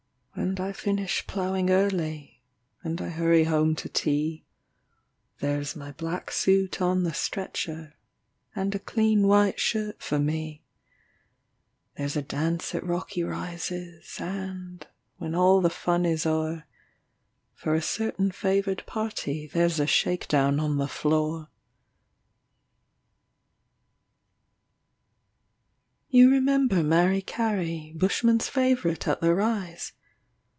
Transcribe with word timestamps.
And 0.33 0.59
I 0.61 0.71
finish 0.71 1.27
ploughing 1.27 1.69
early, 1.69 2.41
And 2.83 2.99
I 3.01 3.09
hurry 3.09 3.43
home 3.43 3.75
to 3.75 3.89
tea 3.89 4.45
There's 5.39 5.75
my 5.75 5.91
black 5.91 6.31
suit 6.31 6.81
on 6.81 7.03
the 7.03 7.13
stretcher, 7.13 7.95
And 8.55 8.73
a 8.73 8.79
clean 8.79 9.27
white 9.27 9.59
shirt 9.59 10.01
for 10.01 10.19
me; 10.19 10.63
There's 11.95 12.15
a 12.15 12.21
dance 12.21 12.73
at 12.73 12.83
Rocky 12.85 13.23
Rises, 13.23 14.15
And, 14.19 14.87
when 15.17 15.35
all 15.35 15.61
the 15.61 15.69
fun 15.69 16.05
is 16.05 16.25
o'er, 16.25 16.65
For 17.53 17.75
a 17.75 17.81
certain 17.81 18.31
favoured 18.31 18.85
party 18.85 19.47
There's 19.47 19.79
a 19.81 19.87
shake 19.87 20.27
down 20.27 20.59
on 20.59 20.77
the 20.77 20.87
floor. 20.87 21.49
You 26.09 26.31
remember 26.31 26.81
Mary 26.83 27.21
Carey, 27.21 27.93
Bushmen's 27.95 28.47
favourite 28.47 29.07
at 29.07 29.21
the 29.21 29.35
Rise? 29.35 29.91